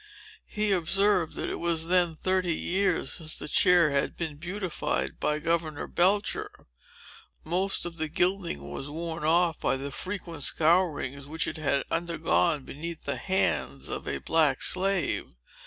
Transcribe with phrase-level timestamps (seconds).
[0.47, 5.37] He observed, that it was then thirty years since the chair had been beautified by
[5.37, 6.49] Governor Belcher.
[7.43, 12.63] Most of the gilding was worn off by the frequent scourings which it had undergone,
[12.63, 15.35] beneath the hands of a black slave.